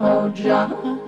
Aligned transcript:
Oh, 0.00 0.28
John. 0.34 1.01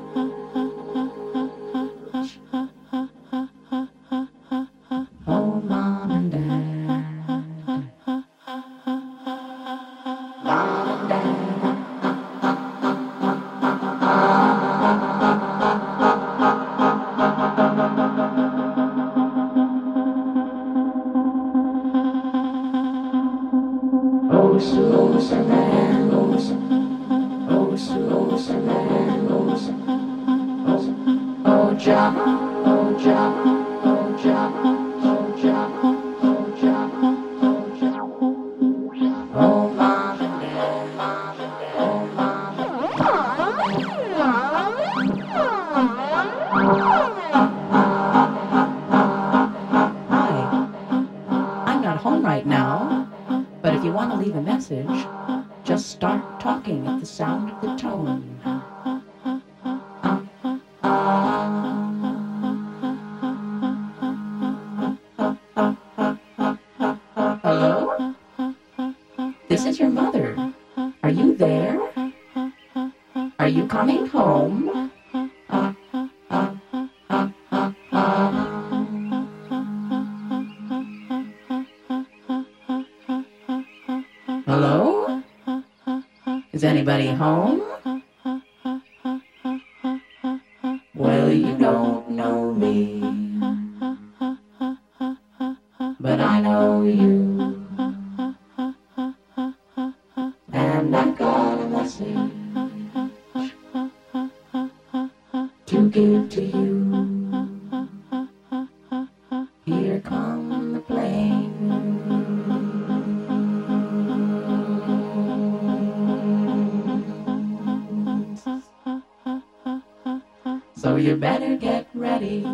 ready, 121.94 122.44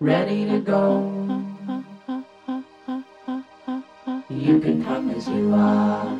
ready 0.00 0.46
to 0.46 0.58
go. 0.58 1.36
You 4.30 4.58
can 4.58 4.82
come 4.84 5.10
as 5.10 5.28
you 5.28 5.52
are. 5.54 6.19